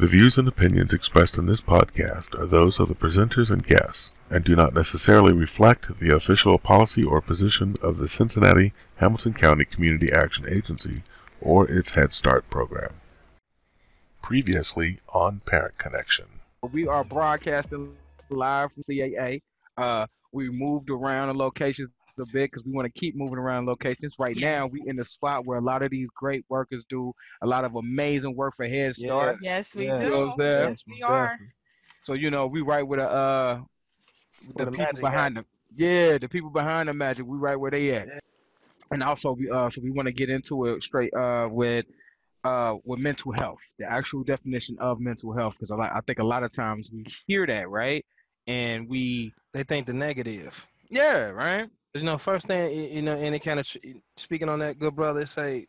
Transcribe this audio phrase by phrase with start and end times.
[0.00, 4.12] The views and opinions expressed in this podcast are those of the presenters and guests
[4.30, 9.66] and do not necessarily reflect the official policy or position of the Cincinnati Hamilton County
[9.66, 11.02] Community Action Agency
[11.38, 12.94] or its Head Start program.
[14.22, 16.24] Previously on Parent Connection.
[16.72, 17.94] We are broadcasting
[18.30, 19.42] live from CAA.
[19.76, 21.90] Uh, we moved around the locations
[22.20, 24.14] a bit because we want to keep moving around locations.
[24.18, 27.46] Right now, we in the spot where a lot of these great workers do a
[27.46, 29.38] lot of amazing work for Head Start.
[29.42, 30.10] Yes, we You know do.
[30.10, 30.68] what I'm?
[30.68, 31.38] Yes, we are.
[32.02, 33.60] So you know, we right with a uh,
[34.46, 35.46] with the the people magic behind them.
[35.74, 37.26] Yeah, the people behind the magic.
[37.26, 38.08] We right where they at.
[38.90, 41.86] And also, we uh, so we want to get into it straight uh with
[42.42, 46.18] uh with mental health, the actual definition of mental health, because I like I think
[46.18, 48.04] a lot of times we hear that right,
[48.46, 50.66] and we They think the negative.
[50.88, 53.66] yeah right You know, first thing, you know, any kind of
[54.16, 55.66] speaking on that, good brother, say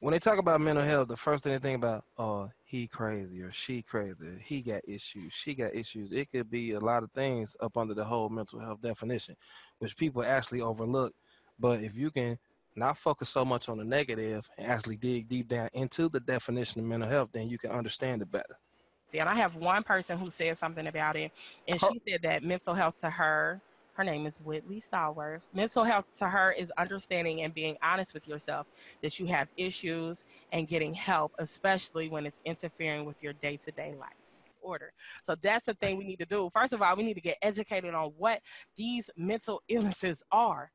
[0.00, 3.40] when they talk about mental health, the first thing they think about, oh, he crazy
[3.40, 6.12] or she crazy, he got issues, she got issues.
[6.12, 9.36] It could be a lot of things up under the whole mental health definition,
[9.78, 11.14] which people actually overlook.
[11.58, 12.38] But if you can
[12.76, 16.80] not focus so much on the negative and actually dig deep down into the definition
[16.80, 18.58] of mental health, then you can understand it better.
[19.14, 21.32] And I have one person who said something about it,
[21.68, 23.60] and she said that mental health to her,
[23.94, 25.42] her name is Whitley Stallworth.
[25.52, 28.66] Mental health to her is understanding and being honest with yourself
[29.02, 33.70] that you have issues and getting help, especially when it's interfering with your day to
[33.70, 34.10] day life.
[34.64, 34.92] Order.
[35.24, 36.48] So that's the thing we need to do.
[36.52, 38.40] First of all, we need to get educated on what
[38.76, 40.70] these mental illnesses are.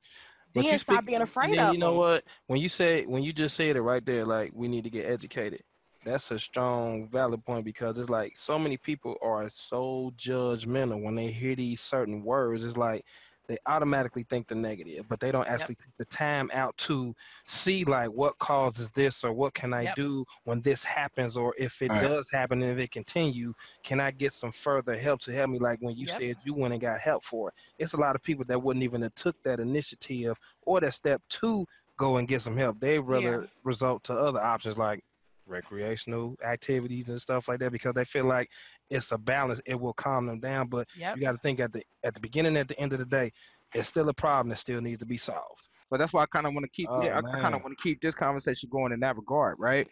[0.54, 2.00] But then you stop being afraid then of you know them.
[2.00, 2.24] what?
[2.48, 5.06] When you say when you just said it right there, like we need to get
[5.06, 5.62] educated.
[6.08, 11.16] That's a strong, valid point because it's like so many people are so judgmental when
[11.16, 12.63] they hear these certain words.
[12.63, 13.05] It's like
[13.47, 17.13] they automatically think the negative, but they don't actually take the time out to
[17.45, 19.95] see like what causes this or what can I Yep.
[19.95, 21.97] do when this happens or if it Right.
[21.97, 23.53] does happen and if it continue,
[23.84, 25.59] can I get some further help to help me?
[25.59, 26.07] Like when you Yep.
[26.07, 28.84] said you went and got help for it, it's a lot of people that wouldn't
[28.84, 31.66] even have took that initiative or that step to
[31.97, 32.79] go and get some help.
[32.79, 33.47] They rather Yeah.
[33.63, 35.03] result to other options like
[35.47, 38.50] recreational activities and stuff like that because they feel like
[38.90, 39.62] it's a balance.
[39.66, 40.68] It will calm them down.
[40.68, 41.16] But Yep.
[41.18, 43.31] you got to think at the at the beginning, at the end of the day,
[43.74, 45.68] it's still a problem that still needs to be solved.
[45.90, 47.78] So that's why I kind of want to keep Oh, yeah, I kind of want
[47.78, 49.88] to keep this conversation going in that regard, right?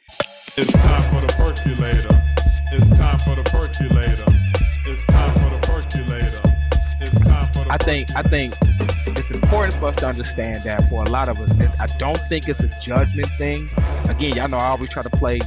[0.58, 2.10] It's time for the percolator.
[2.72, 4.26] It's time for the percolator.
[4.86, 6.42] It's time for the percolator.
[7.02, 8.56] It's time for the I think I think
[9.18, 12.48] it's important for us to understand that for a lot of us, I don't think
[12.48, 13.70] it's a judgment thing.
[14.10, 15.40] Again, y'all know I always try to play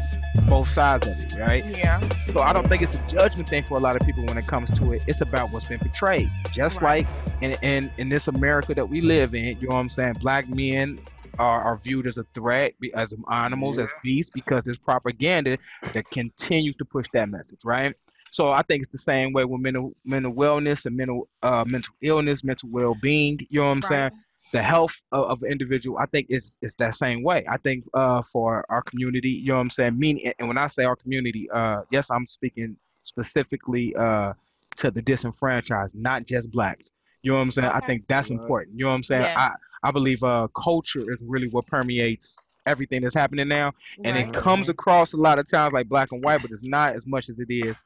[0.48, 1.64] both sides of it, right?
[1.64, 2.06] Yeah.
[2.32, 4.46] So I don't think it's a judgment thing for a lot of people when it
[4.46, 5.02] comes to it.
[5.06, 6.30] It's about what's been portrayed.
[6.52, 7.06] Just Right.
[7.06, 10.14] like in, in in this America that we live in, you know what I'm saying?
[10.20, 11.00] Black men
[11.38, 15.56] are, are viewed as a threat, as animals, as beasts, because there's propaganda
[15.92, 17.94] that continues to push that message, right?
[18.30, 21.94] So I think it's the same way with mental mental wellness and mental uh mental
[22.02, 23.38] illness, mental well being.
[23.50, 24.10] You know what I'm saying?
[24.52, 24.60] Right.
[24.60, 27.44] the health of, of an individual, I think it's it's that same way.
[27.48, 29.98] I think uh, for our community, you know what I'm saying?
[29.98, 34.32] Meaning, and when I say our community, uh, yes, I'm speaking specifically uh,
[34.76, 36.90] to the disenfranchised, not just blacks.
[37.22, 37.70] You know what I'm saying?
[37.72, 38.78] I think that's important.
[38.78, 39.22] You know what I'm saying?
[39.22, 39.36] Yes.
[39.36, 43.72] I, I believe uh, culture is really what permeates everything that's happening now,
[44.04, 44.28] and Right.
[44.28, 47.06] it comes across a lot of times like black and white, but it's not as
[47.06, 47.76] much as it is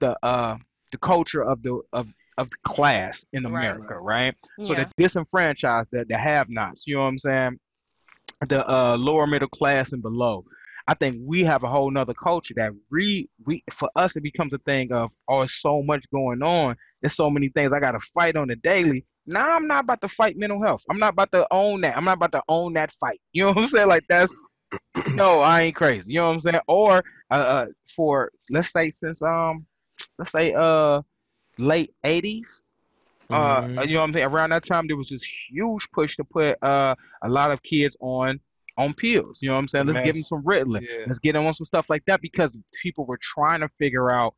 [0.00, 0.56] the uh,
[0.90, 2.08] the culture of the of
[2.42, 4.34] of the class in America, right?
[4.64, 4.84] So Yeah.
[4.84, 7.60] the disenfranchised, the, the have-nots, you know what I'm saying?
[8.46, 10.44] The uh, lower middle class and below.
[10.88, 14.52] I think we have a whole nother culture that re we for us it becomes
[14.52, 16.76] a thing of oh, there's so much going on.
[17.00, 19.06] There's so many things I gotta fight on the daily.
[19.26, 20.82] Now I'm not about to fight mental health.
[20.90, 21.96] I'm not about to own that.
[21.96, 23.20] I'm not about to own that fight.
[23.32, 23.88] You know what I'm saying?
[23.88, 24.36] Like that's
[25.12, 26.12] no, I ain't crazy.
[26.12, 26.60] You know what I'm saying?
[26.66, 29.66] Or uh, uh for let's say since um
[30.18, 31.00] let's say uh
[31.58, 32.62] late 80s
[33.30, 33.86] uh Mhm.
[33.88, 34.26] you know what I'm saying?
[34.26, 37.96] Around that time there was this huge push to put uh a lot of kids
[38.00, 38.40] on
[38.78, 39.38] on pills.
[39.42, 39.86] You know what I'm saying?
[39.86, 40.80] Let's give them some Ritalin.
[40.82, 41.04] Yeah.
[41.06, 44.34] let's get them on some stuff like that because people were trying to figure out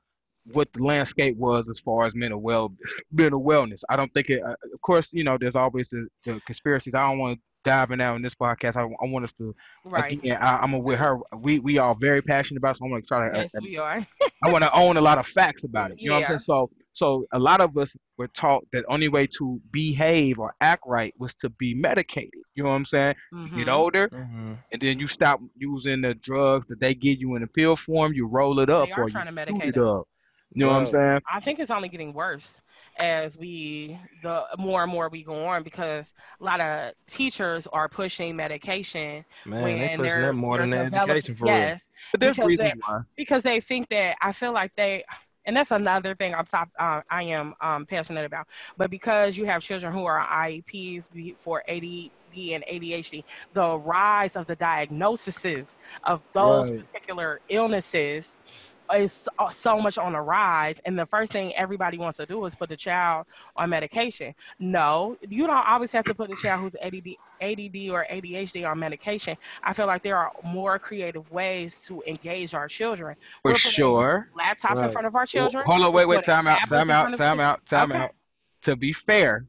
[0.53, 2.75] what the landscape was as far as mental well
[3.13, 3.83] mental wellness.
[3.89, 6.95] I don't think it uh, of course you know there's always the, the conspiracies.
[6.95, 9.55] I don't want to dive out now in this podcast I, I want us to
[9.85, 10.13] Right.
[10.19, 13.29] again I, I'm with her we we are very passionate about so I'm gonna try
[13.29, 14.05] to uh, Yes, we are.
[14.45, 15.97] I want to own a lot of facts about it.
[16.01, 16.39] You know what I'm saying?
[16.41, 20.83] So, so a lot of us were taught that only way to behave or act
[20.87, 22.41] right was to be medicated.
[22.55, 23.15] You know what I'm saying?
[23.33, 23.73] You get Mhm.
[23.73, 24.59] older, Mhm.
[24.71, 28.13] and then you stop using the drugs that they give you in the pill form.
[28.13, 30.09] You roll it up, They are or trying to you shoot medicate it up.
[30.53, 31.21] You know what I'm saying?
[31.33, 32.61] I think it's only getting worse.
[33.01, 37.89] As we the more and more we go on because a lot of teachers are
[37.89, 41.55] pushing medication Man, when they pushing they're that more they're the develop- education for real.
[41.55, 43.01] yes But there's Because reasons they- why.
[43.17, 45.05] because they think that I feel like they
[45.47, 48.47] and that's another thing I'm top uh, I am um, passionate about.
[48.79, 52.11] But because you have children who are IEPs for ADD
[52.55, 56.81] and ADHD, the rise of the diagnoses of those Right.
[56.87, 58.39] particular illnesses
[58.97, 62.45] is so- so much on the rise and the first thing everybody wants to do
[62.45, 63.27] is put the child
[63.57, 68.07] on medication no you don't always have to put a child who's ADD, ADD or
[68.11, 73.17] ADHD on medication I feel like there are more creative ways to engage our children
[73.43, 74.29] For We're sure.
[74.37, 77.41] laptops in front of our children Hold on, wait, wait, time out, time out, time
[77.41, 78.01] out, time Okay.
[78.01, 78.11] out.
[78.63, 79.47] To be fair,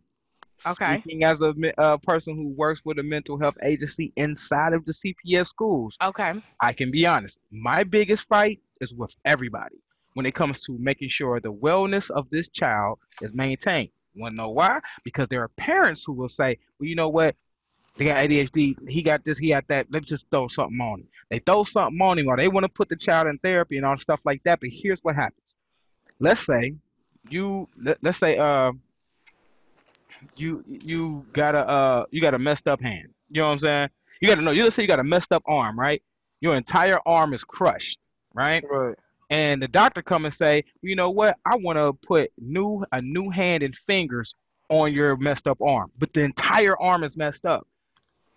[0.67, 0.99] Okay.
[0.99, 4.93] speaking as a uh, person who works with a mental health agency inside of the
[4.93, 7.39] CPS schools, okay I can be honest.
[7.51, 9.77] My biggest fight is with everybody
[10.13, 13.89] when it comes to making sure the wellness of this child is maintained.
[14.15, 14.79] Want to know why?
[15.03, 17.35] Because there are parents who will say, "Well, you know what?
[17.97, 18.75] They got ADHD.
[18.89, 19.37] He got this.
[19.37, 19.87] He got that.
[19.89, 22.69] Let's just throw something on him." They throw something on him, or they want to
[22.69, 24.61] put the child in therapy and all stuff like that.
[24.61, 25.57] But here's what happens.
[26.19, 26.75] Let's say
[27.29, 28.71] you let, let's say uh
[30.35, 33.09] you you got a uh you got a messed up hand.
[33.29, 33.89] You know what I'm saying?
[34.21, 34.51] You got to know.
[34.51, 36.01] You let's say you got a messed up arm, right?
[36.41, 37.99] Your entire arm is crushed,
[38.35, 38.63] right?
[38.69, 38.95] Right.
[39.29, 41.37] And the doctor come and say, you know what?
[41.45, 44.35] I want to put new a new hand and fingers
[44.69, 47.67] on your messed up arm, but the entire arm is messed up.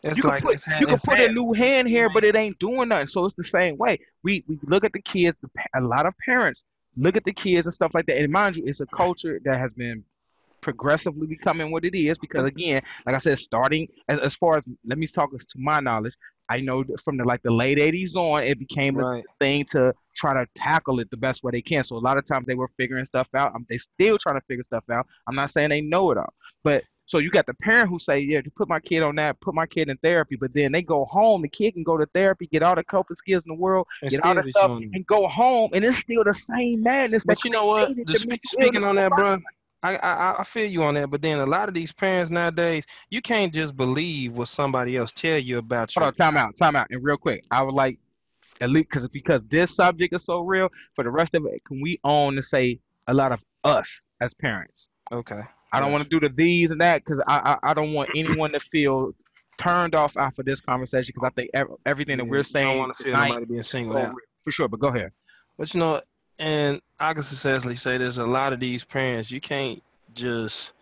[0.03, 2.09] It's you like can put, it's ha- you can it's put a new hand here,
[2.09, 3.09] but it ain't doing nothing.
[3.09, 3.99] So it's the same way.
[4.23, 5.41] We we look at the kids.
[5.41, 6.65] the A lot of parents
[6.97, 8.19] look at the kids and stuff like that.
[8.19, 10.05] And mind you, it's a culture that has been
[10.61, 14.65] progressively becoming what it is because again, like I said, starting as, as far as
[14.85, 16.15] let me talk as to my knowledge,
[16.49, 20.35] I know from the like the late '80s on, it became a thing to try
[20.35, 21.85] to tackle it the best way they can.
[21.85, 23.55] So a lot of times they were figuring stuff out.
[23.55, 25.06] Um, they still trying to figure stuff out.
[25.27, 26.33] I'm not saying they know it all,
[26.65, 29.41] but so you got the parent who say, yeah, to put my kid on that,
[29.41, 31.41] put my kid in therapy, but then they go home.
[31.41, 34.11] The kid can go to therapy, get all the coping skills in the world, And
[34.11, 37.25] get all the stuff, and go home, and it's still the same madness.
[37.25, 37.87] But you know what?
[37.87, 39.39] created The the spe- mental speaking on that, bro,
[39.83, 41.11] I, I I feel you on that.
[41.11, 45.13] But then a lot of these parents nowadays, you can't just believe what somebody else
[45.13, 46.01] tell you about you.
[46.03, 47.99] Hold your on, time out, time out, and real quick, I would like
[48.61, 50.69] at least because because this subject is so real.
[50.95, 54.35] For the rest of it, can we own to say a lot of us as
[54.35, 54.89] parents?
[55.13, 55.43] Okay.
[55.73, 58.11] I don't want to do the these and that because I, I I don't want
[58.17, 59.13] anyone to feel
[59.59, 62.79] turned off after this conversation because I think ev- everything that Yeah, we're saying don't
[62.79, 64.15] want to feel tonight nobody being is singled so out.
[64.45, 64.69] for sure.
[64.69, 65.11] But go ahead.
[65.59, 66.01] But you know,
[66.38, 69.82] and I can successfully say there's a lot of these parents you can't
[70.14, 70.73] just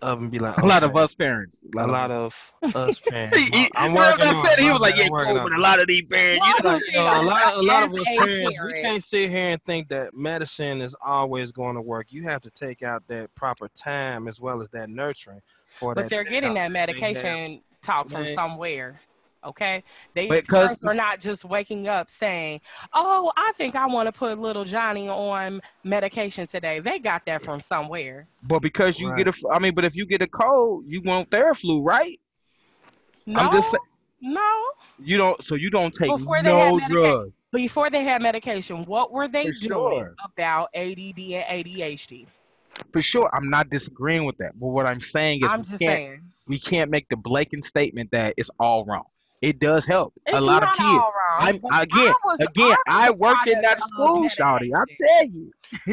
[0.00, 1.64] up and be like A lot of us parents.
[1.76, 3.36] a lot of us parents.
[3.36, 4.62] He, he, I'm working I on said it.
[4.64, 6.46] he was like, yeah, working cool, on but a lot of these parents.
[6.46, 9.28] You know, you know, a lot, a lot of us a parents, we can't sit
[9.30, 12.12] here and think that medicine is always going to work.
[12.12, 16.02] You have to take out that proper time as well as that nurturing for that.
[16.02, 17.22] but they're getting that child they have.
[17.22, 19.00] medication taught from somewhere.
[19.44, 22.60] Okay, they because are not just waking up saying,
[22.92, 27.42] "Oh, I think I want to put little Johnny on medication today." They got that
[27.42, 28.26] from somewhere.
[28.42, 29.24] but because you Right.
[29.24, 32.18] get a, I mean, but if you get a cold, you want Theraflu, right?
[33.26, 33.80] No, I'm just saying,
[34.22, 34.56] no.
[34.98, 35.42] you don't.
[35.44, 37.32] So you don't take Before they had no medica- drugs.
[37.52, 40.14] Before they had medication, what were they For doing sure.
[40.22, 42.26] about ADD and ADHD?
[42.92, 44.58] For sure, I'm not disagreeing with that.
[44.58, 46.22] But what I'm saying is, I'm we just can't, saying.
[46.46, 49.04] we can't make the blatant statement that it's all wrong.
[49.40, 50.80] It does help It's a lot not of kids.
[50.88, 51.38] all wrong.
[51.72, 52.76] I'm again, I was, again.
[52.88, 54.70] I, was a worked in that school, Shawty.
[54.74, 55.52] I tell you,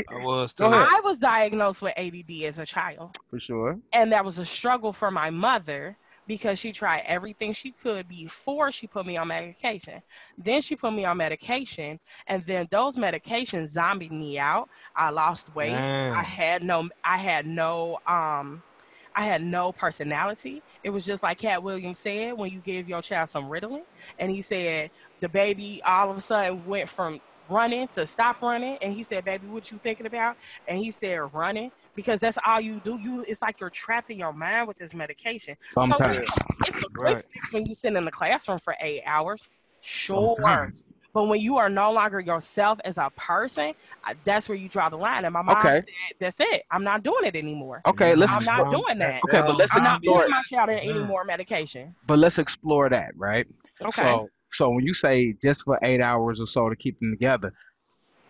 [0.10, 0.66] I was too.
[0.66, 3.16] I was diagnosed with ADD as a child.
[3.30, 3.78] for sure.
[3.94, 5.96] and that was a struggle for my mother
[6.28, 10.02] because she tried everything she could before she put me on medication.
[10.36, 14.68] Then she put me on medication, and then those medications zombied me out.
[14.96, 15.72] I lost weight.
[15.74, 16.90] I had no.
[17.04, 18.00] I had no.
[18.08, 18.64] Um,
[19.16, 20.62] I had no personality.
[20.84, 23.84] It was just like Katt Williams said when you give your child some Ritalin,
[24.20, 24.92] and he said
[25.22, 27.20] the baby all of a sudden went from
[27.50, 30.36] running to stop running, and he said, "Baby, what you thinking about?"
[30.68, 33.00] And he said, "Running." Because that's all you do.
[33.00, 35.56] You it's like you're trapped in your mind with this medication.
[35.74, 36.24] So Sometimes.
[36.68, 37.24] it's a quick Right.
[37.34, 39.48] fix when you sit in the classroom for eight hours.
[39.80, 40.36] Sure.
[40.36, 40.82] Sometimes.
[41.16, 43.74] But when you are no longer yourself as a person,
[44.26, 45.24] that's where you draw the line.
[45.24, 45.76] And my mom Okay.
[45.76, 45.86] said,
[46.20, 46.64] "That's it.
[46.70, 47.82] I'm not doing it anymore.
[47.86, 49.24] Okay, let's I'm not doing that.
[49.24, 50.18] Okay, but let's I'm not explore.
[50.20, 51.08] putting my child in any Mm.
[51.08, 53.48] more medication." But let's explore that, right?
[53.82, 54.04] Okay.
[54.04, 57.54] So, so when you say just for eight hours or so to keep them together,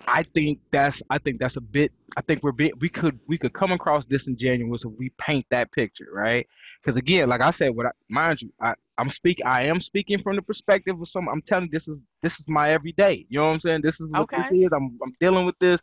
[0.08, 1.92] I think that's I think that's a bit.
[2.18, 5.72] I think we're bit, we could we could come across disingenuous if we paint that
[5.72, 6.48] picture, right?
[6.82, 10.22] Because again, like I said, what I, mind you, I I'm speak I am speaking
[10.22, 11.28] from the perspective of some.
[11.28, 13.26] I'm telling you, this is this is my everyday.
[13.30, 13.82] You know what I'm saying?
[13.84, 14.38] This is what Okay.
[14.50, 14.70] this is.
[14.74, 15.82] I'm I'm dealing with this.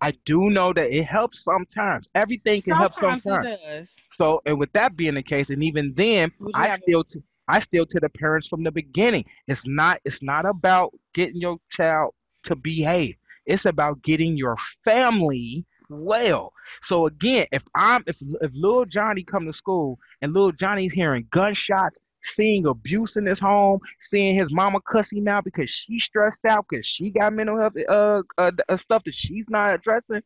[0.00, 2.08] I do know that it helps sometimes.
[2.14, 3.46] Everything can help Sometimes sometimes.
[3.46, 3.96] it does.
[4.14, 7.84] So, and with that being the case, and even then, I still, t- I still
[7.84, 9.26] to the parents from the beginning.
[9.48, 12.14] It's not, it's not about getting your child
[12.44, 13.16] to behave.
[13.46, 16.52] It's about getting your family well.
[16.82, 21.26] So again, if I'm, if if little Johnny come to school and little Johnny's hearing
[21.30, 26.44] gunshots, seeing abuse in his home, seeing his mama cuss him out because she's stressed
[26.44, 30.22] out because she got mental health uh, uh, uh stuff that she's not addressing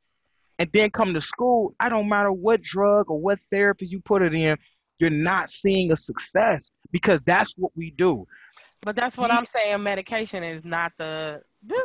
[0.59, 4.23] and then come to school, I don't matter what drug or what therapy you put
[4.23, 4.57] it in,
[4.99, 8.27] you're not seeing a success because that's what we do.
[8.85, 9.83] But that's what I'm saying.
[9.83, 11.41] Medication is not the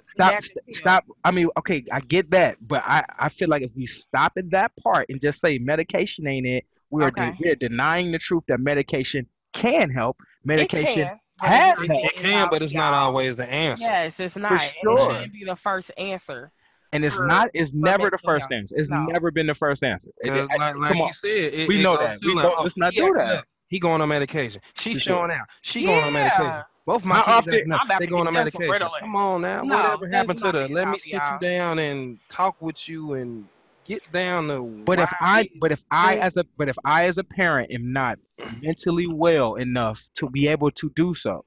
[0.07, 1.05] Stop, st- stop.
[1.23, 4.51] I mean, okay, I get that, but I, I feel like if we stop at
[4.51, 8.43] that part and just say medication ain't it, we are de- we're denying the truth
[8.47, 10.17] that medication can help.
[10.43, 12.15] Medication can, has it's It, not- helped.
[12.15, 13.83] it can, but it's not always the answer.
[13.83, 14.51] Yes, it's not.
[14.51, 14.93] And sure.
[14.93, 16.51] It shouldn't be the first answer.
[16.93, 17.49] and it's for- not.
[17.53, 18.75] It's never the first answer.
[18.77, 19.05] It's No.
[19.05, 20.09] never been the first answer.
[20.19, 21.07] It- 'Cause it- like, come like on.
[21.07, 22.19] you said, it, We it know that.
[22.21, 23.45] We like, don't- oh, let's not he do acting that.
[23.71, 24.61] He going on medication.
[24.75, 25.47] She showing out.
[25.61, 26.61] She going on medication.
[26.85, 27.79] Both my How kids often- acting up.
[27.81, 28.87] I'm about They going on medication.
[28.99, 29.63] Come on now.
[29.63, 33.47] No, Whatever happened to the let me sit you down and talk with you and
[33.85, 37.17] get down to But if I, but if I as a, but if I as
[37.17, 38.19] a parent am not
[38.61, 41.45] mentally well enough to be able to do so,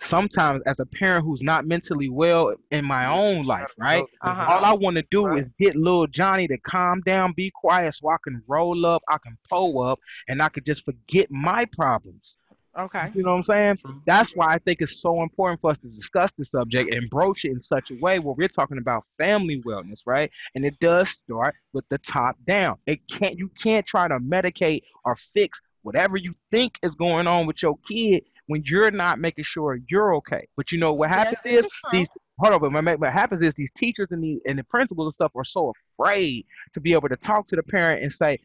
[0.00, 4.04] sometimes as a parent who's not mentally well in my own life, right?
[4.22, 4.46] Uh-huh.
[4.48, 5.42] All I want to do Right.
[5.42, 9.18] is get little Johnny to calm down, be quiet, so I can roll up, I
[9.18, 12.38] can pull up, and I can just forget my problems.
[12.78, 13.10] Okay.
[13.14, 13.78] You know what I'm saying?
[14.06, 17.44] That's why I think it's so important for us to discuss the subject and broach
[17.44, 20.30] it in such a way where we're talking about family wellness, right?
[20.54, 22.76] And it does start with the top down.
[22.86, 27.46] It can't you can't try to medicate or fix whatever you think is going on
[27.46, 30.48] with your kid when you're not making sure you're okay.
[30.56, 32.08] But you know what happens Yes, is these
[32.40, 35.14] hold on, but what what happens is these teachers and the and the principals and
[35.14, 38.40] stuff are so afraid to be able to talk to the parent and say,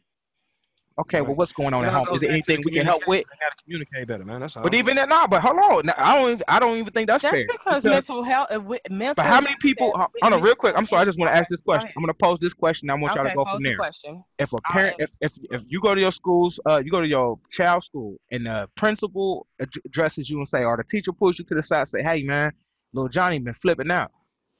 [0.97, 2.05] Okay, well what's going on It at home?
[2.05, 3.25] goes Is there anything we can help with?
[3.25, 3.37] communication.
[3.41, 4.39] Gotta communicate better, man.
[4.39, 4.63] That's all.
[4.63, 5.27] But even then, nah.
[5.27, 6.29] But hold on, Now, I don't.
[6.31, 7.45] Even, I don't even think that's, That's fair.
[7.51, 8.47] because mental health.
[8.49, 8.59] uh,
[8.89, 9.87] mental But how many people?
[9.87, 10.73] is- Hold hold on, real quick.
[10.77, 11.01] I'm sorry.
[11.01, 11.87] I just want to ask this question.
[11.87, 11.93] ahead.
[11.97, 12.89] I'm going to pose this question.
[12.89, 13.75] I want y'all Okay, to go from there.
[13.75, 14.23] question.
[14.39, 17.01] If a I'll parent, if, if if you go to your schools, uh, you go
[17.01, 21.37] to your child's school, and the principal addresses you and say, or the teacher pulls
[21.39, 22.53] you to the side, and say, "Hey, man,
[22.93, 24.11] little Johnny been flipping out.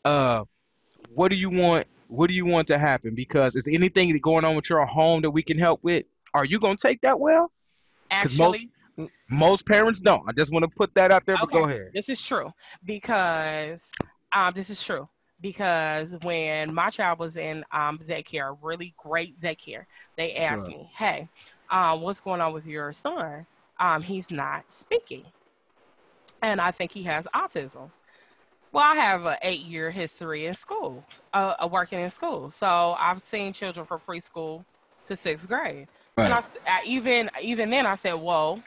[0.03, 0.43] Uh,
[1.13, 1.87] what do you want?
[2.07, 3.15] What do you want to happen?
[3.15, 6.05] Because is anything going on with your home that we can help with?
[6.35, 7.49] Are you going to take that well?
[8.11, 8.69] most- Actually,
[9.29, 10.23] Most parents don't.
[10.27, 11.37] I just want to put that out there.
[11.37, 11.57] But Okay.
[11.59, 11.91] go ahead.
[11.93, 12.51] This is true
[12.83, 13.89] because
[14.33, 15.07] um, this is true
[15.41, 19.85] because when my child was in um, daycare, really great daycare,
[20.17, 21.27] they asked me, "Hey,
[21.69, 23.47] um, what's going on with your son?
[23.79, 25.25] Um, he's not speaking,
[26.41, 27.91] and I think he has autism."
[28.71, 33.21] Well, I have an eight-year history in school, uh, uh, working in school, so I've
[33.21, 34.65] seen children from preschool
[35.05, 35.87] to sixth grade.
[36.17, 38.61] And I, I- even even then, I said, "Whoa,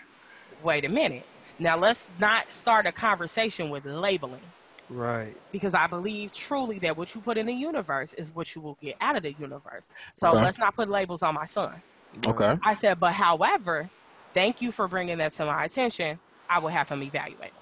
[0.63, 1.27] wait a minute."
[1.59, 4.55] Now let's not start a conversation with labeling
[4.89, 5.35] right.
[5.51, 8.79] because I believe truly that what you put in the universe is what you will
[8.81, 9.89] get out of the universe.
[10.15, 10.41] So Okay.
[10.41, 11.83] let's not put labels on my son.
[12.27, 12.57] Okay.
[12.63, 13.91] I said, but however,
[14.35, 16.21] thank you for bringing that to my attention.
[16.49, 17.53] I will have him evaluated.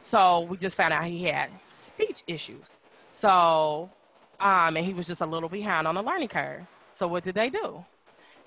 [0.00, 2.80] So we just found out he had speech issues.
[3.12, 3.92] So,
[4.40, 6.66] um, and he was just a little behind on the learning curve.
[6.92, 7.84] So what did they do?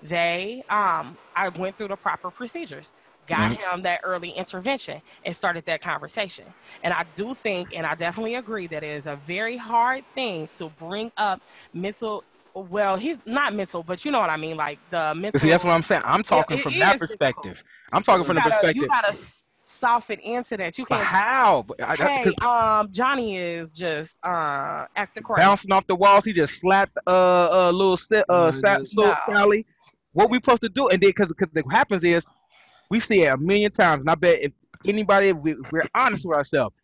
[0.02, 2.92] They, um, I went through the proper procedures,
[3.26, 6.44] got him that early intervention, and started that conversation.
[6.82, 10.48] And I do think, and I definitely agree, that it is a very hard thing
[10.54, 11.40] to bring up
[11.74, 12.24] mental.
[12.54, 15.40] Well, he's not mental, but you know what I mean, like the mental.
[15.40, 16.02] See, that's what I'm saying.
[16.04, 17.08] I'm talking it from is that difficult.
[17.10, 17.62] perspective.
[17.92, 18.82] I'm talking from the gotta, perspective.
[18.82, 19.14] You gotta
[19.60, 20.78] soften into that.
[20.78, 21.02] You can't.
[21.04, 21.64] how?
[21.66, 25.40] But I- I- um, Johnny is just uh acting crazy.
[25.44, 28.96] bouncing off the walls, he just slapped uh uh little si- uh No, Sa- just-
[28.96, 29.34] little No.
[29.34, 29.66] Sally.
[30.16, 30.88] What we supposed to do?
[30.88, 32.24] And then because because what happens is
[32.90, 34.52] we see it a million times, and I bet if
[34.86, 36.74] anybody if, we, if we're honest with ourselves.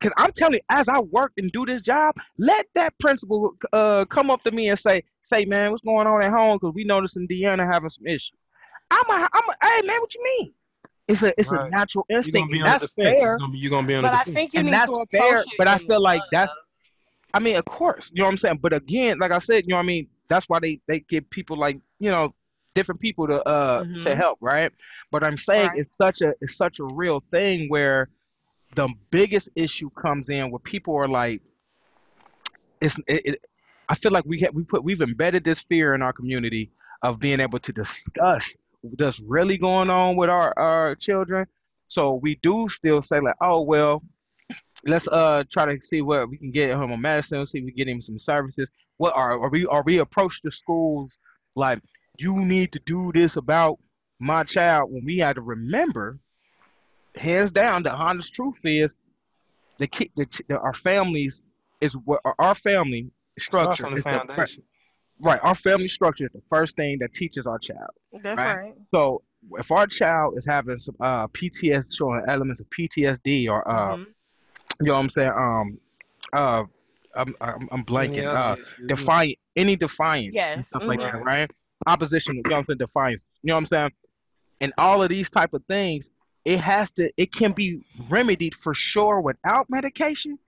[0.00, 4.04] Because I'm telling you, as I work and do this job, let that principal uh,
[4.06, 6.58] come up to me and say, "Say, man, what's going on at home?
[6.60, 8.32] Because we noticing Deanna having some issues."
[8.90, 10.54] I'm a, I'm a, hey man, what you mean?
[11.06, 11.70] It's a, it's a Right.
[11.70, 12.36] natural You're instinct.
[12.36, 13.38] gonna be and on the that's fair.
[13.38, 14.34] Gonna be, you're gonna be on but the I defense.
[14.34, 15.36] think you and need that's to approach fair.
[15.36, 16.58] it But I feel like that's,
[17.32, 18.58] I mean, of course, you know what I'm saying.
[18.60, 20.08] But again, like I said, you know what I mean.
[20.28, 22.34] That's why they they give people like you know
[22.74, 24.16] different people to uh to Mhm.
[24.16, 24.72] help, right?
[25.10, 25.78] But I'm saying Right.
[25.80, 28.08] it's such a it's such a real thing where
[28.74, 31.42] the biggest issue comes in where people are like,
[32.80, 33.44] it's it, it
[33.88, 36.70] I feel like we have, we put we've embedded this fear in our community
[37.02, 41.46] of being able to discuss what's really going on with our our children.
[41.88, 44.02] So we do still say like, oh well,
[44.86, 47.72] let's uh try to see what we can get him a medicine, see if we
[47.72, 48.68] get him some services.
[48.96, 51.18] what are, are we are we approach the schools
[51.54, 51.80] like
[52.18, 53.78] you need to do this about
[54.18, 56.18] my child when we had to remember
[57.16, 58.94] hands down the honest truth is
[59.78, 61.42] the kid the, the, our families
[61.80, 64.62] is what our- our family structure from the is the fir- foundation.
[65.20, 67.90] right our family structure is the first thing that teaches our child
[68.22, 68.54] That's Right.
[68.54, 68.74] right.
[68.94, 69.22] so
[69.58, 74.06] if our child is having some uh pts showing elements of ptsd or uh Mhm.
[74.80, 75.78] you know what i'm saying um
[76.32, 76.64] uh
[77.16, 81.12] i'm i'm, I'm blanking Any uh defiant any defiance and Yes, stuff like mhm.
[81.12, 81.50] that, right?
[81.86, 83.24] Opposition, you know what I'm saying, defiance.
[83.42, 83.90] You know what I'm saying?
[84.60, 86.10] And all of these type of things,
[86.44, 90.38] it has to it can be remedied for sure without medication,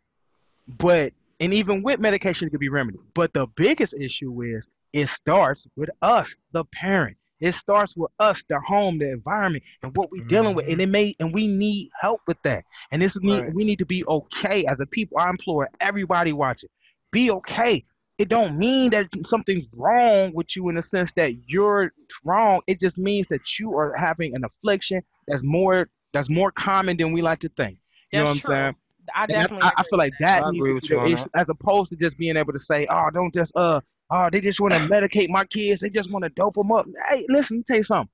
[0.67, 3.01] but and even with medication it can be remedied.
[3.15, 7.17] But the biggest issue is it starts with us, the parent.
[7.41, 10.67] It starts with us, the home, the environment, and what we're dealing with.
[10.67, 10.83] And mm-hmm.
[10.83, 12.65] it may and we need help with that.
[12.91, 13.55] And this need, Right.
[13.55, 15.19] we need to be okay as a people.
[15.19, 16.71] I implore everybody watching,
[17.11, 17.85] be okay
[18.19, 21.93] it don't mean that something's wrong with you in the sense that you're
[22.25, 22.61] wrong.
[22.67, 27.13] It just means that you are having an affliction that's more that's more common than
[27.13, 27.79] we like to think.
[28.13, 28.75] You know That's what I'm saying?
[29.15, 29.65] I definitely.
[29.65, 31.97] I, I feel like with that I agree with you on issue, as opposed to
[31.97, 33.81] just being able to say, "Oh, don't just uh,
[34.11, 35.81] oh, they just want to medicate my kids.
[35.81, 38.09] They just want to dope them up." Hey, listen, let me tell you something.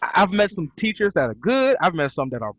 [0.00, 1.76] I've met some teachers that are good.
[1.80, 2.54] I've met some that are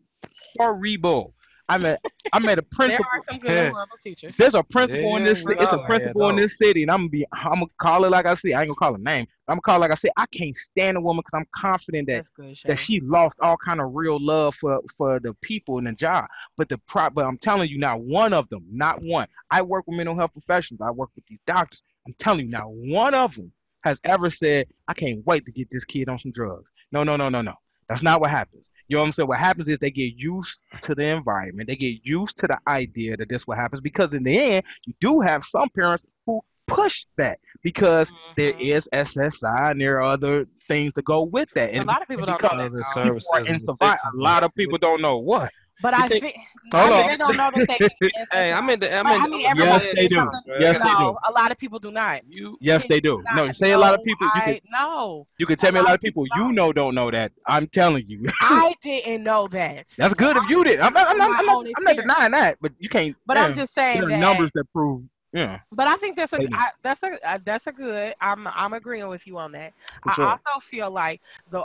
[0.58, 1.34] horrible.
[1.68, 2.00] I met
[2.32, 2.76] I met a principal.
[2.78, 3.06] There principal.
[3.12, 4.36] are some good and horrible teachers.
[4.36, 5.44] There's a principal in this.
[5.44, 7.26] we It's a all had principal in this city, and I'm gonna be.
[7.32, 8.52] I'm gonna call it like I see.
[8.52, 9.26] I ain't gonna call her name.
[9.48, 10.10] I'm gonna call it like I said.
[10.16, 12.56] I can't stand a woman because I'm confident that good.
[12.66, 16.26] That she lost all kind of real love for for the people in the job.
[16.56, 19.28] But the pro, but I'm telling you, not one of them, not one.
[19.50, 20.80] I work with mental health professionals.
[20.82, 21.82] I work with these doctors.
[22.06, 23.52] I'm telling you, not one of them
[23.84, 27.16] has ever said, "I can't wait to get this kid on some drugs." No, no,
[27.16, 27.54] no, no, no.
[27.88, 28.70] That's not what happens.
[28.88, 29.28] You know what I'm saying?
[29.28, 31.68] What happens is they get used to the environment.
[31.68, 34.94] They get used to the idea that this what happens because in the end, you
[35.00, 38.60] do have some parents who push that because there Mhm.
[38.60, 41.68] is SSI and there are other things to go with that.
[41.70, 42.86] And A And lot of people don't know Other that.
[42.94, 43.98] services people are in survival.
[44.14, 45.50] A lot of people don't know what.
[45.82, 46.36] But You I think- think
[46.72, 46.98] Hold I on.
[47.00, 47.88] mean, they don't know that they.
[48.10, 48.94] can Hey, I'm in the.
[48.96, 50.14] I'm in I mean, Yes, they do.
[50.16, 50.40] something.
[50.60, 51.16] Yes, they no, do.
[51.28, 52.22] a lot of people do not.
[52.28, 52.56] You.
[52.60, 53.22] Yes, they do.
[53.34, 54.26] No, you say a lot of no, people.
[54.26, 56.52] You I, could no, you can tell me a a lot lot of people you
[56.52, 57.32] know don't know that.
[57.46, 58.24] I'm telling you.
[58.40, 59.88] I didn't know that.
[59.98, 60.80] That's good if you did.
[60.80, 61.08] I'm not.
[61.08, 61.38] I'm not.
[61.38, 63.14] I'm not, I'm not denying that, but you can't.
[63.26, 64.18] But yeah, I'm just saying there that.
[64.18, 65.04] numbers that prove.
[65.34, 65.58] Yeah.
[65.72, 68.14] But I think that's a a that's a uh, that's a good.
[68.20, 69.72] I'm I'm agreeing with you on that.
[70.04, 70.26] For I sure.
[70.26, 71.20] also feel like
[71.50, 71.64] the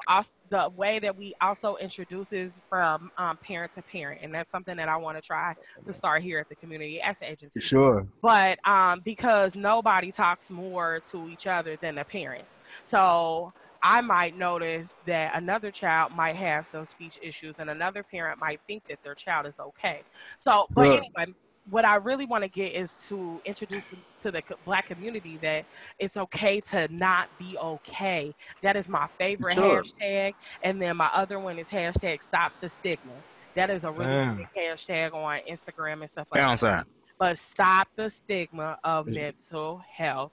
[0.50, 4.90] the way that we also introduces from um, parent to parent, and that's something that
[4.90, 5.54] I want to try
[5.86, 7.60] to start here at the community action agency.
[7.60, 8.08] For sure.
[8.24, 13.54] But um, because nobody talks more to each other than the parents, so
[13.84, 18.62] I might notice that another child might have some speech issues, and another parent might
[18.66, 20.02] think that their child is okay.
[20.40, 21.36] So, but anyway,
[21.70, 25.66] what I really want to get is to introduce to the black community that
[26.00, 28.34] it's okay to not be okay.
[28.64, 29.84] That is my favorite Sure.
[29.84, 33.12] hashtag, and then my other one is hashtag Stop the Stigma.
[33.56, 34.38] That is a really Damn.
[34.38, 36.84] big hashtag on Instagram and stuff like Down that side.
[37.18, 39.22] but stop the stigma of Yeah.
[39.32, 40.32] mental health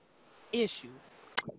[0.52, 0.90] issues.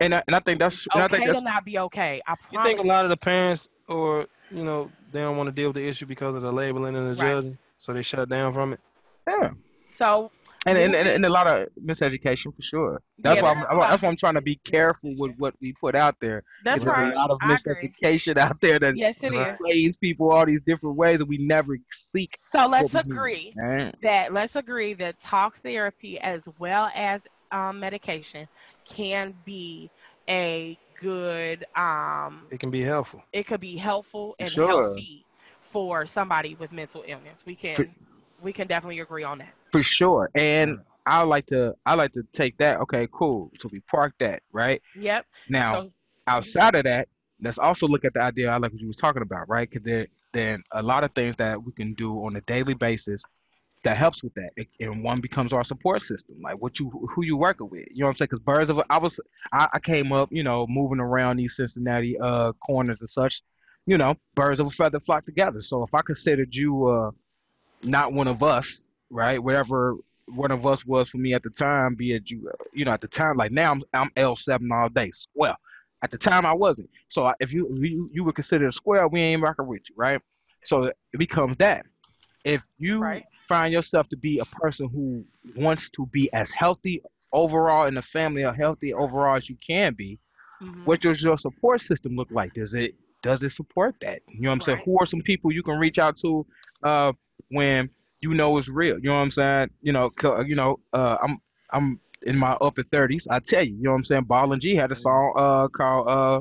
[0.00, 0.86] And I, and I think that's.
[0.94, 2.20] And I Okay think to not be okay.
[2.26, 5.52] I You think a lot of the parents, or you know, they don't want to
[5.52, 7.30] deal with the issue because of the labeling and the Right.
[7.34, 8.80] judging, so they shut down from it.
[9.26, 9.50] Yeah.
[9.98, 10.30] So
[10.66, 13.00] And, and, and, and a lot of miseducation for sure.
[13.24, 15.32] That's Yeah, why I'm, there's a I'm- that's why I'm trying to be careful with
[15.42, 16.42] what we put out there.
[16.64, 17.12] that's There's right.
[17.12, 17.74] a lot of I agree.
[17.74, 19.56] miseducation out there that Yes, it is.
[19.58, 22.30] plays people all these different ways, and we never seek.
[22.36, 23.92] So let's what we need, agree man.
[24.02, 28.46] that let's agree that talk therapy as well as um, medication
[28.84, 29.90] can be
[30.28, 31.64] a good.
[31.76, 33.22] Um, It can be helpful.
[33.32, 34.82] it could be helpful and Sure.
[34.82, 35.24] healthy
[35.60, 37.44] for somebody with mental illness.
[37.46, 37.88] We can For-
[38.42, 39.54] we can definitely agree on that.
[39.72, 40.30] For sure.
[40.34, 42.80] And I like to I like to take that.
[42.80, 43.50] Okay, cool.
[43.60, 45.26] So we park that right Yep.
[45.48, 45.72] now.
[45.74, 45.92] so
[46.26, 47.08] outside of that,
[47.40, 49.68] let's also look at the idea I like what you was talking about, right?
[49.68, 53.22] Because there then a lot of things that we can do on a daily basis
[53.84, 57.24] that helps with that, It- and one becomes our support system, like what you who
[57.24, 57.86] you working with.
[57.92, 58.26] You know what I'm saying?
[58.26, 59.18] Because birds of a- I was
[59.52, 63.40] I, I came up, you know, moving around these Cincinnati uh corners and such.
[63.86, 65.62] You know, birds of a feather flock together.
[65.62, 67.10] So if I considered you uh
[67.82, 69.42] not one of us, right?
[69.42, 72.90] Whatever one of us was for me at the time, be it you, you know,
[72.92, 75.56] at the time, like now I'm I'm L seven all day, square.
[76.02, 76.90] At the time, I wasn't.
[77.08, 79.94] So if you if you, you were considered a square, we ain't rocking with you,
[79.96, 80.20] right?
[80.64, 81.86] So it becomes that.
[82.44, 83.24] If you Right.
[83.48, 85.24] find yourself to be a person who
[85.56, 89.94] wants to be as healthy overall in the family, or healthy overall as you can
[89.94, 90.18] be,
[90.62, 90.84] mhm.
[90.84, 92.52] what does your support system look like?
[92.54, 94.20] Does it does it support that?
[94.28, 94.82] You know what I'm saying?
[94.84, 96.46] Who are some people you can reach out to
[96.84, 97.12] uh,
[97.50, 97.90] when
[98.20, 98.96] you know it's real?
[98.98, 99.70] You know what I'm saying?
[99.82, 100.10] You know,
[100.46, 103.98] you know, uh, I'm I'm in my upper thirties, I tell you, you know what
[103.98, 104.24] I'm saying.
[104.24, 106.40] Ball and G had a song uh called uh,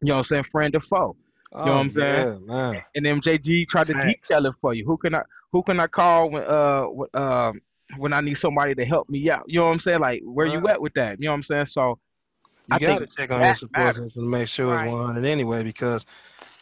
[0.00, 1.16] you know what I'm saying, friend or foe.
[1.52, 2.24] Oh, know what I'm saying?
[2.24, 2.82] yeah, man.
[2.94, 4.28] and MJG tried to Facts.
[4.28, 4.84] detail it for you.
[4.84, 7.60] Who can I who can I call when uh when, um
[7.98, 9.44] when I need somebody to help me out?
[9.46, 10.00] You know what I'm saying?
[10.00, 11.20] Like where you at with that?
[11.20, 11.66] You know what I'm saying?
[11.66, 11.98] So
[12.66, 14.86] You I got think to check on your support system to make sure Right.
[14.86, 16.04] it's 100 anyway, because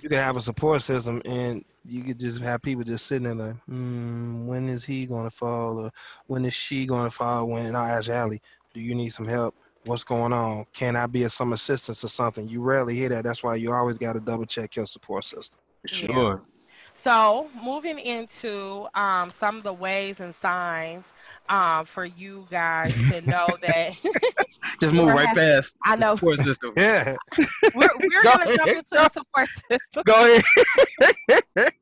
[0.00, 3.34] you can have a support system and you could just have people just sitting there
[3.34, 5.92] like, hmm, when is he going to fall or
[6.26, 7.48] when is she going to fall?
[7.48, 9.54] When and I ask Allie, do you need some help?
[9.84, 10.66] What's going on?
[10.72, 12.48] Can I be of some assistance or something?
[12.48, 13.24] You rarely hear that.
[13.24, 15.60] That's why you always got to double check your support system.
[15.86, 16.42] sure.
[16.96, 21.12] So, moving into um, some of the ways and signs
[21.48, 23.92] um, for you guys to know that
[24.80, 26.72] Just move right happy- past I know support system.
[26.76, 27.16] Yeah.
[27.74, 30.02] we're, we're Go going to jump into the support system.
[30.06, 31.72] Go ahead.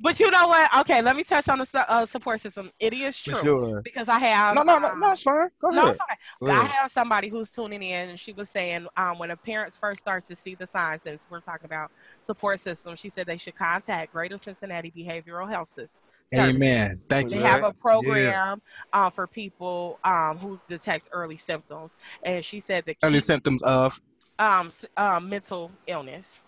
[0.00, 0.70] But you know what?
[0.80, 2.70] Okay, let me touch on the su- uh, support system.
[2.80, 3.80] It is true Sure.
[3.82, 5.48] because I have No, no, no, um, no, it's fine.
[5.60, 5.92] Go No, ahead.
[5.94, 6.14] it's okay.
[6.40, 6.70] Go I ahead.
[6.72, 10.26] have somebody who's tuning in, and she was saying um, when a parent first starts
[10.26, 13.81] to see the signs, since we're talking about support system, she said they should contact
[14.12, 16.00] Greater Cincinnati Behavioral Health System.
[16.32, 16.56] Services.
[16.56, 17.00] Amen.
[17.08, 17.42] Thank They you.
[17.42, 22.84] They have a program uh, for people um, who detect early symptoms, and she said
[22.86, 24.00] that Early symptoms of
[24.38, 26.40] um, um, mental illness.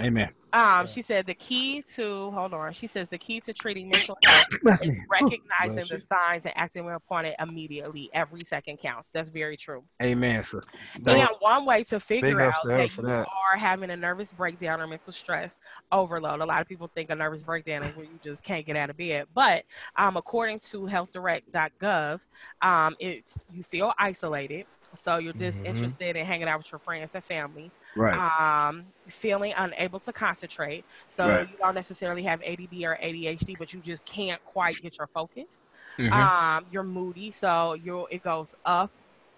[0.00, 0.30] Amen.
[0.54, 2.72] Um, she said the key to hold on.
[2.72, 5.00] She says the key to treating mental health is me.
[5.10, 6.00] recognizing Bless the you.
[6.00, 8.08] signs and acting upon it immediately.
[8.14, 9.08] Every second counts.
[9.08, 9.82] That's very true.
[10.00, 10.70] Amen, sister.
[11.06, 13.26] And one way to figure out to that you that.
[13.26, 15.58] are having a nervous breakdown or mental stress
[15.90, 16.40] overload.
[16.40, 18.90] A lot of people think a nervous breakdown is where you just can't get out
[18.90, 19.26] of bed.
[19.34, 19.64] But
[19.96, 22.20] um, according to healthdirect.gov,
[22.62, 24.66] um, it's you feel isolated.
[24.96, 27.72] So you're disinterested in hanging out with your friends and family.
[27.96, 28.24] Right.
[28.40, 30.86] Um, feeling unable to concentrate.
[31.06, 31.48] So Right.
[31.48, 35.64] you don't necessarily have ADD or ADHD, but you just can't quite get your focus
[35.98, 36.10] Mhm.
[36.10, 38.92] um, you're moody, so you it goes up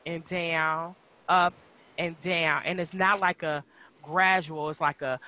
[0.05, 0.95] and down,
[1.29, 1.55] up
[1.99, 3.65] and down, and it's not like a
[4.03, 4.71] gradual.
[4.71, 5.19] It's like a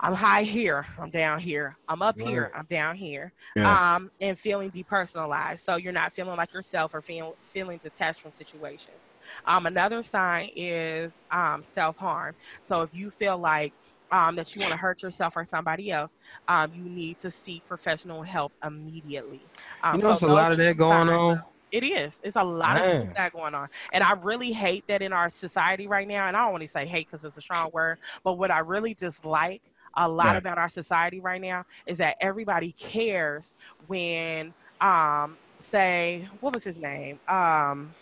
[0.00, 3.78] I'm high here, I'm down here, I'm up here, I'm down here, Yeah.
[3.96, 5.60] um, and feeling depersonalized.
[5.60, 9.05] So you're not feeling like yourself or feel, feeling detached from situations.
[9.44, 12.34] Um, another sign is um, self harm.
[12.60, 13.74] So if you feel like
[14.10, 16.16] um, that you want to hurt yourself or somebody else,
[16.48, 19.50] um, you need to seek professional help immediately.
[19.82, 21.42] Um, You know, it's a lot of that going on.
[21.70, 22.20] It is.
[22.22, 22.86] It's a lot of Man.
[22.86, 26.26] stuff that going on, and I really hate that in our society right now.
[26.28, 28.60] And I don't want to say hate because it's a strong word, but what I
[28.60, 29.62] really dislike
[29.96, 30.36] a lot Right.
[30.36, 33.52] about our society right now is that everybody cares
[33.86, 37.18] when, um, say, what was his name?
[37.28, 37.96] Um,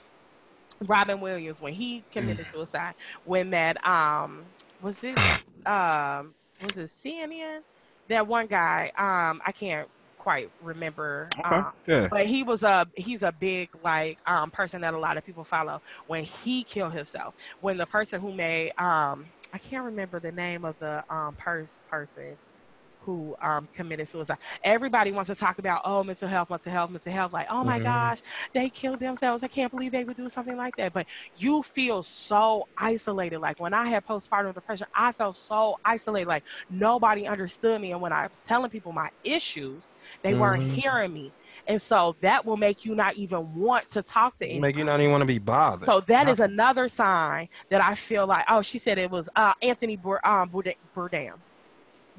[0.81, 2.95] Robin Williams when he committed suicide.
[3.25, 5.21] When that um was it
[5.67, 7.61] um was it CNN?
[8.09, 11.35] That one guy um I can't quite remember.
[11.39, 11.59] Okay.
[11.59, 12.09] Um, Yeah.
[12.11, 15.45] but he was a he's a big like um person that a lot of people
[15.45, 15.81] follow.
[16.07, 20.65] When he killed himself, when the person who made um I can't remember the name
[20.65, 22.39] of the um pers- person
[23.05, 24.39] who um, committed suicide.
[24.63, 27.33] Everybody wants to talk about oh mental health, mental health, mental health.
[27.33, 27.85] Like oh my Mhm.
[27.85, 28.19] gosh,
[28.53, 29.43] they killed themselves.
[29.43, 30.93] I can't believe they would do something like that.
[30.93, 33.39] But you feel so isolated.
[33.41, 36.29] Like when I had postpartum depression, I felt so isolated.
[36.29, 37.93] Like nobody understood me.
[37.93, 39.91] And when I was telling people my issues,
[40.23, 40.71] they weren't Mhm.
[40.71, 41.33] hearing me.
[41.67, 44.63] And so that will make you not even want to talk to anyone.
[44.63, 45.87] Make you not even want to be bothered.
[45.87, 48.45] So that is another sign that I feel like.
[48.49, 51.33] Oh, she said it was uh, Anthony Bour- um, Bourdain.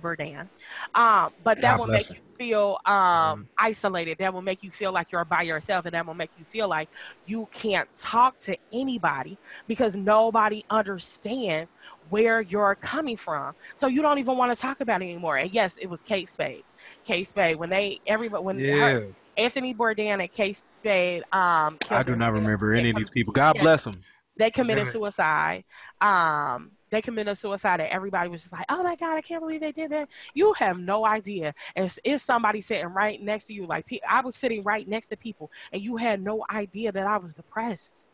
[0.01, 0.47] Bourdain.
[0.93, 4.17] Um, but that God will make you feel um, isolated.
[4.19, 6.67] That will make you feel like you're by yourself, and that will make you feel
[6.67, 6.89] like
[7.25, 11.73] you can't talk to anybody because nobody understands
[12.09, 13.55] where you're coming from.
[13.75, 15.37] So you don't even want to talk about it anymore.
[15.37, 16.63] And yes, it was Kate Spade.
[17.03, 19.01] Kate Spade when they everybody when yeah.
[19.37, 23.33] Anthony Bourdain and Kate Spade um, I do not remember any of these people.
[23.33, 24.01] God bless them.
[24.37, 25.63] they committed suicide.
[25.99, 29.61] Um, they committed suicide, and everybody was just like, "Oh my god, I can't believe
[29.61, 33.65] they did that." You have no idea, it's, it's somebody sitting right next to you.
[33.65, 37.17] Like I was sitting right next to people, and you had no idea that I
[37.17, 38.07] was depressed.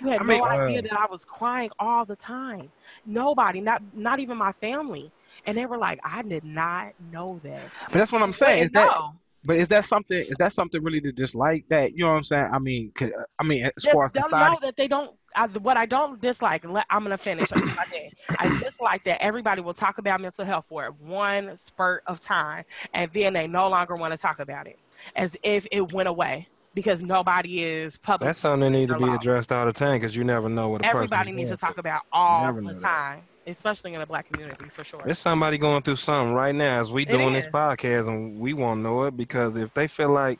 [0.00, 0.88] You had I mean- no uh, idea Wow.
[0.90, 2.70] that I was crying all the time.
[3.04, 5.10] Nobody, not not even my family,
[5.46, 8.70] and they were like, "I did not know that." But that's what I'm saying.
[8.72, 9.14] No.
[9.44, 10.16] But is that something?
[10.18, 11.64] Is that something really to dislike?
[11.68, 12.50] That you know what I'm saying?
[12.52, 14.88] I mean, 'cause, uh, I mean, as They- far as they'll society, know that they
[14.88, 15.16] don't.
[15.34, 17.50] I, what I don't dislike, and let, I'm gonna finish.
[17.52, 18.12] on my day.
[18.38, 23.10] I dislike that everybody will talk about mental health for one spurt of time, and
[23.12, 24.78] then they no longer want to talk about it,
[25.16, 28.28] as if it went away because nobody is public.
[28.28, 29.16] That's something that need to be Allowed.
[29.16, 31.78] addressed all the time because you never know what a Everybody person's needs to talk
[31.78, 32.80] about all the time.
[32.80, 33.22] that.
[33.46, 35.00] Especially in a black community, for sure.
[35.04, 38.54] There's somebody going through something right now as we It doing this podcast, and we
[38.54, 40.38] won't know it because if they feel like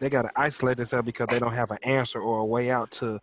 [0.00, 3.20] they gotta isolate themselves because they don't have an answer or a way out to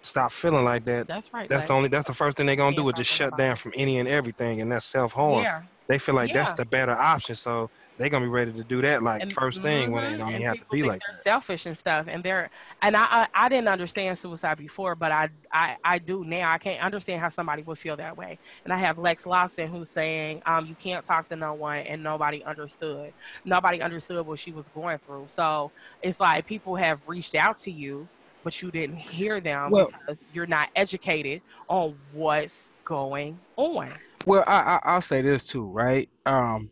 [0.00, 1.06] stop feeling like that.
[1.06, 1.48] That's right.
[1.48, 1.88] That's like, the only.
[1.88, 4.60] That's the first thing they're gonna do is just shut down from any and everything,
[4.60, 5.42] and that's self harm.
[5.42, 5.62] Yeah.
[5.92, 9.02] They feel like that's the better option, so they're gonna be ready to do that
[9.02, 11.14] like And- first thing when mhm, it don't even have to be think like they're
[11.14, 11.22] that.
[11.22, 12.48] selfish and stuff and they're
[12.80, 16.56] and I, I i didn't understand suicide before but I, I i do now i
[16.56, 20.42] can't understand how somebody would feel that way and i have lex lawson who's saying
[20.46, 23.12] um you can't talk to no one and nobody understood
[23.44, 27.70] nobody understood what she was going through so it's like people have reached out to
[27.70, 28.08] you
[28.42, 33.90] but you didn't hear them Well- because you're not educated on what's going on
[34.26, 36.08] Well, I, I I'll say this too, right?
[36.26, 36.70] Um,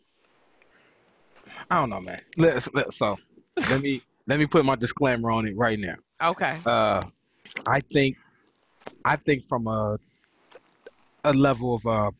[1.71, 2.21] I don't know, man.
[2.37, 3.17] Let's, let so
[3.71, 5.97] let me let me put my disclaimer on it right now.
[6.23, 7.03] okay Uh,
[7.67, 8.17] I think
[9.05, 9.99] I think from a
[11.25, 12.11] a level of uh,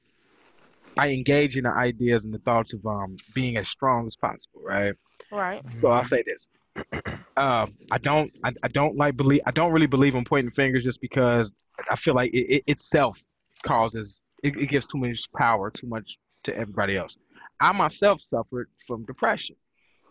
[0.99, 4.63] I engage in the ideas and the thoughts of um being as strong as possible,
[4.65, 4.95] right?
[5.31, 6.49] right So I'll say this.
[7.37, 10.85] Um, I don't, I, I don't like believe, I don't really believe in pointing fingers
[10.85, 11.51] just because
[11.91, 13.19] I feel like it, it itself
[13.63, 17.17] causes, it, it gives too much power, too much to everybody else.
[17.61, 19.57] I myself suffered from depression.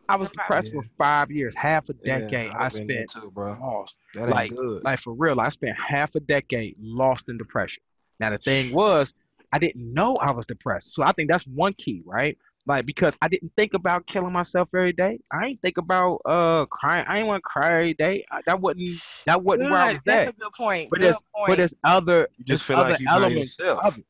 [0.08, 0.42] I was Okay.
[0.42, 2.50] depressed for five years, half a decade.
[2.52, 3.58] I've I spent too, bro.
[3.62, 4.84] lost, That ain't like- good.
[4.84, 5.40] like for real.
[5.40, 7.84] I spent half a decade lost in depression.
[8.20, 9.14] Now the thing was,
[9.54, 10.94] I didn't know I was depressed.
[10.96, 12.38] So I think that's one key, right?
[12.66, 15.20] Like because I didn't think about killing myself every day.
[15.32, 17.06] I ain't think about uh crying.
[17.08, 18.26] I ain't want to cry every day.
[18.32, 18.90] I, that wasn't
[19.26, 20.36] that wasn't where I was that's at.
[20.36, 23.00] a good point But good there's point but there's other you just feel other like
[23.00, 23.84] you elements yourself.
[23.86, 24.06] of it.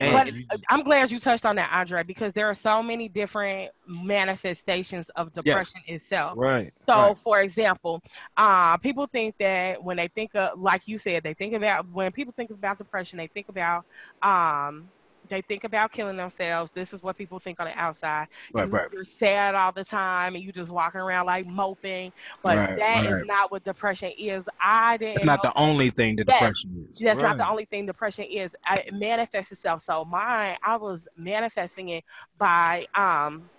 [0.00, 0.12] And
[0.48, 3.70] But uh, I'm glad you touched on that, Andre, because there are so many different
[3.86, 6.34] manifestations of depression itself.
[6.36, 6.72] Right.
[6.88, 7.16] So, Right.
[7.16, 8.02] for example,
[8.36, 12.12] uh, people think that when they think of, like you said, they think about when
[12.12, 13.84] people think about depression, they think about,
[14.22, 14.88] um,
[15.28, 16.72] they think about killing themselves.
[16.72, 18.26] This is what people think on the outside.
[18.52, 18.88] Right, you, right.
[18.92, 22.12] You're sad all the time, and you just walking around like moping.
[22.42, 23.26] But Right, that is right.
[23.26, 24.44] not what depression is.
[24.60, 25.16] I didn't.
[25.16, 26.32] it's not the only thing that Yes.
[26.32, 26.98] depression is.
[27.00, 28.54] that's not the only thing depression is.
[28.66, 29.82] I, it manifests itself.
[29.82, 32.04] So mine, I was manifesting it
[32.38, 33.50] by um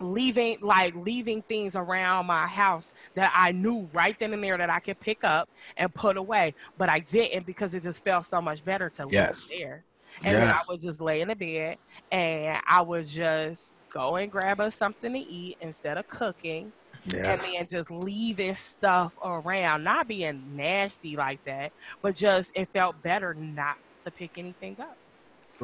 [0.00, 4.70] leaving like leaving things around my house that I knew right then and there that
[4.70, 8.40] I could pick up and put away, but I didn't because it just felt so
[8.40, 9.48] much better to Yes.
[9.50, 9.84] leave there.
[10.22, 11.78] And then I would just lay in the bed
[12.12, 16.72] and I would just go and grab us something to eat instead of cooking
[17.12, 23.02] and then just leaving stuff around, not being nasty like that, but just it felt
[23.02, 24.96] better not to pick anything up.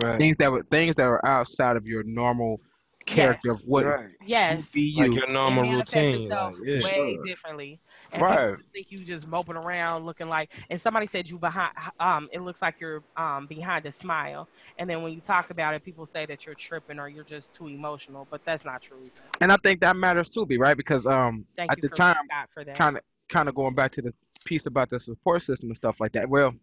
[0.02, 0.18] Right.
[0.18, 2.61] Things that were things that were outside of your normal
[3.06, 4.11] character of what right.
[4.26, 4.70] Yes.
[4.72, 6.22] be Like your normal it routine.
[6.22, 6.74] itself Like, yeah.
[6.85, 7.24] way Sure.
[7.24, 7.80] differently.
[8.12, 8.56] And Right.
[8.72, 12.62] think you just moping around looking like and somebody said you behind um it looks
[12.62, 14.48] like you're um behind a smile.
[14.78, 17.54] And then when you talk about it, people say that you're tripping or you're just
[17.54, 19.22] too emotional, but that's not true either.
[19.40, 20.76] And I think that matters too, be right?
[20.76, 22.76] Because um Thank at the time Scott for that.
[22.76, 24.12] kind of kind of going back to the
[24.44, 26.28] piece about the support system and stuff like that.
[26.28, 26.54] Well,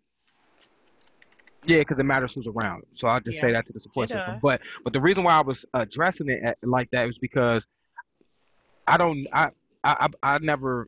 [1.65, 2.83] yeah, because it matters who's around.
[2.93, 4.33] So I'll just say that to the support it system.
[4.33, 4.41] does.
[4.41, 7.67] But but the reason why I was addressing it at, like that was because
[8.87, 9.49] I don't I
[9.83, 10.87] I I never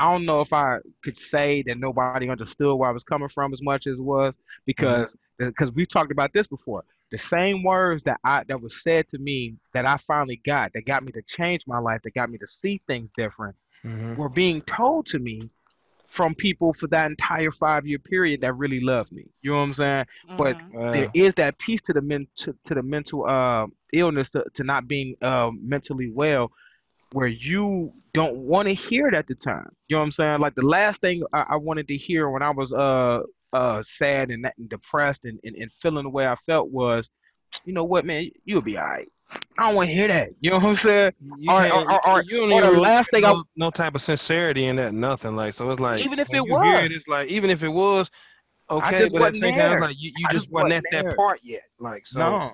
[0.00, 3.52] I don't know if I could say that nobody understood where I was coming from
[3.52, 6.84] as much as it was because because we've talked about this before.
[7.10, 10.86] The same words that I that was said to me that I finally got that
[10.86, 14.16] got me to change my life, that got me to see things different Mhm.
[14.16, 15.40] were being told to me
[16.08, 19.26] from people for that entire five year period that really loved me.
[19.42, 20.04] You know what I'm saying?
[20.36, 20.72] but- Mhm.
[20.74, 20.92] Wow.
[20.92, 24.64] There is that piece to the men to, to the mental uh, illness to, to
[24.64, 26.52] not being uh, mentally well
[27.12, 29.68] where you don't want to hear it at the time.
[29.88, 30.40] You know what I'm saying?
[30.40, 33.20] Like the last thing I, I wanted to hear when I was uh
[33.52, 37.10] uh sad and, and depressed and, and, and feeling the way I felt was,
[37.64, 39.08] you know what, man, you'll be all right.
[39.58, 40.30] I don't want to hear that.
[40.40, 41.12] You know what I'm saying?
[41.38, 43.94] You or- can't- or- or- you don't or the last thing I- no, no type
[43.94, 45.36] of sincerity in that, nothing.
[45.36, 46.84] Like so, it's like Even if it was.
[46.84, 48.10] it, it's like even if it was
[48.70, 51.04] okay, but at the same time, it's like you, you just, just wasn't wasn't at
[51.06, 51.62] that part yet.
[51.78, 52.52] Like so, no.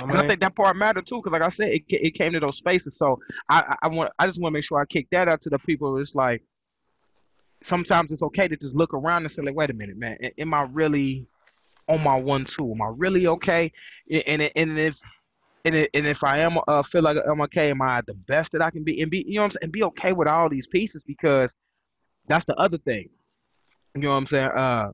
[0.00, 2.32] I And I think that part mattered too, because like I said, it, it came
[2.32, 2.96] to those spaces.
[2.96, 5.40] So I, I, I want, I just want to make sure I kick that out
[5.42, 5.98] to the people.
[5.98, 6.42] It's like
[7.62, 10.54] sometimes it's okay to just look around and say, like, wait a minute, man, am
[10.54, 11.26] I really
[11.88, 12.70] on my one two?
[12.70, 13.72] Am I really okay?
[14.10, 14.98] And and if
[15.64, 18.62] and and if I am uh, feel like I'm okay, am I the best that
[18.62, 19.00] I can be?
[19.00, 19.62] And be you know what I'm saying?
[19.62, 21.56] And be okay with all these pieces because
[22.28, 23.08] that's the other thing.
[23.94, 24.48] You know what I'm saying?
[24.48, 24.92] Uh,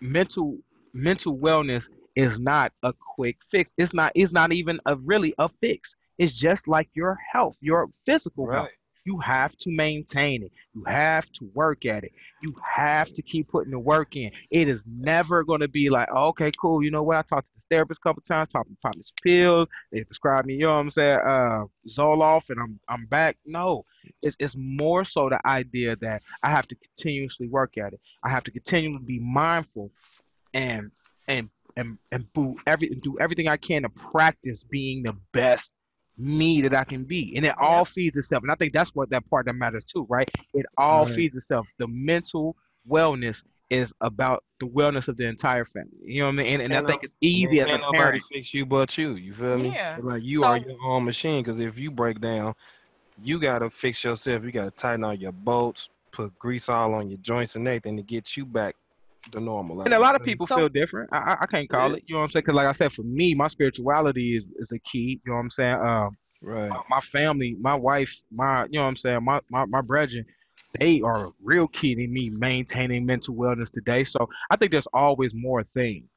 [0.00, 0.58] mental
[0.94, 3.72] mental wellness is not a quick fix.
[3.78, 4.12] It's not.
[4.14, 5.94] It's not even a really a fix.
[6.18, 8.68] It's just like your health, your physical health.
[9.04, 10.52] You have to maintain it.
[10.74, 12.12] You have to work at it.
[12.40, 14.30] You have to keep putting the work in.
[14.52, 16.84] It is never going to be like, oh, okay, cool.
[16.84, 17.16] You know what?
[17.16, 19.66] I talked to this therapist a couple times, to pop some pills.
[19.90, 23.38] They prescribed me, you know what I'm saying, uh, Zoloft, and I'm I'm back.
[23.44, 23.84] No,
[24.22, 28.00] it's, it's more so the idea that I have to continuously work at it.
[28.22, 29.90] I have to continually be mindful
[30.54, 30.92] and
[31.26, 35.72] and and and do every and do everything I can to practice being the best
[36.18, 37.34] me that I can be.
[37.36, 38.42] And it all feeds itself.
[38.42, 40.30] And I think that's what that part that matters too, right?
[40.54, 41.14] It all Right.
[41.14, 41.66] feeds itself.
[41.78, 42.56] The mental
[42.88, 45.90] wellness is about the wellness of the entire family.
[46.04, 46.60] You know what I mean?
[46.60, 48.22] And, and I think it's easy as a Can't nobody parent.
[48.30, 49.14] fix you but you.
[49.14, 49.70] You feel me?
[49.70, 49.98] Yeah.
[50.02, 51.42] Like you are your own machine.
[51.42, 52.54] Because if you break down,
[53.22, 54.44] you gotta fix yourself.
[54.44, 58.02] You gotta tighten all your bolts, put grease all on your joints and everything to
[58.02, 58.76] get you back
[59.30, 59.82] to normal.
[59.82, 61.10] And a lot of people So- feel different.
[61.12, 61.96] I, I, I can't call Yeah.
[61.96, 62.04] it.
[62.06, 62.42] You know what I'm saying?
[62.46, 65.20] Because like I said, for me, my spirituality is, is a key.
[65.24, 65.74] You know what I'm saying?
[65.74, 66.68] Um, right.
[66.68, 70.26] my, my family, my wife, my you know what I'm saying, my my my brethren,
[70.78, 74.04] they are a real key to me maintaining mental wellness today.
[74.04, 76.08] So I think there's always more things.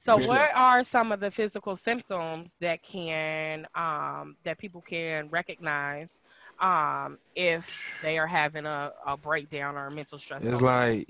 [0.00, 0.26] So, Yeah.
[0.28, 6.20] what are some of the physical symptoms that can um, that people can recognize
[6.60, 10.44] um, if they are having a, a breakdown or a mental stress?
[10.44, 10.64] It's over?
[10.66, 11.08] like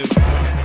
[0.00, 0.63] It's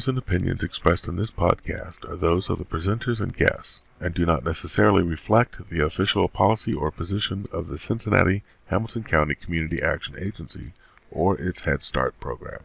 [0.00, 4.14] views and opinions expressed in this podcast are those of the presenters and guests and
[4.14, 9.82] do not necessarily reflect the official policy or position of the Cincinnati Hamilton County Community
[9.82, 10.72] Action Agency
[11.10, 12.60] or its Head Start program.